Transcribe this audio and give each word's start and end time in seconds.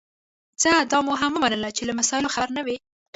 ځه 0.61 0.71
دا 0.91 0.99
مي 1.05 1.13
هم 1.21 1.31
ومنله 1.35 1.69
چي 1.77 1.83
له 1.85 1.93
مسایلو 1.99 2.33
خبر 2.35 2.49
نه 2.57 2.61
وې 2.65 2.77